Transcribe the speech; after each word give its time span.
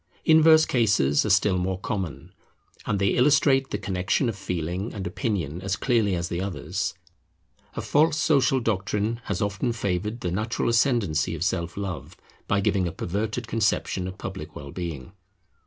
Inverse 0.25 0.65
cases 0.65 1.27
are 1.27 1.29
still 1.29 1.59
more 1.59 1.77
common; 1.77 2.33
and 2.87 2.97
they 2.97 3.09
illustrate 3.09 3.69
the 3.69 3.77
connexion 3.77 4.29
of 4.29 4.35
feeling 4.35 4.91
and 4.95 5.05
opinion 5.05 5.61
as 5.61 5.75
clearly 5.75 6.15
as 6.15 6.27
the 6.27 6.41
others. 6.41 6.95
A 7.75 7.81
false 7.81 8.17
social 8.17 8.59
doctrine 8.59 9.21
has 9.25 9.43
often 9.43 9.73
favoured 9.73 10.21
the 10.21 10.31
natural 10.31 10.69
ascendency 10.69 11.35
of 11.35 11.43
Self 11.43 11.77
love 11.77 12.17
by 12.47 12.61
giving 12.61 12.87
a 12.87 12.91
perverted 12.91 13.45
conception 13.45 14.07
of 14.07 14.17
public 14.17 14.55
well 14.55 14.71
being. 14.71 15.11